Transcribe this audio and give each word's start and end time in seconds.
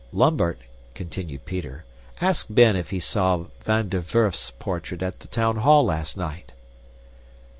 "Lambert," 0.11 0.59
continued 0.95 1.45
Peter, 1.45 1.85
"ask 2.21 2.47
Ben 2.49 2.75
if 2.75 2.89
he 2.89 2.99
saw 2.99 3.45
Van 3.63 3.87
der 3.87 4.03
Werf's 4.11 4.49
portrait 4.57 5.03
at 5.03 5.19
the 5.19 5.27
town 5.27 5.57
hall 5.57 5.85
last 5.85 6.17
night?" 6.17 6.53